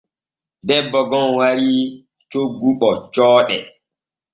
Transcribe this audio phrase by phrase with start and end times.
[0.67, 1.85] Debbo gom warii
[2.31, 3.57] coggu ɓoccooɗe.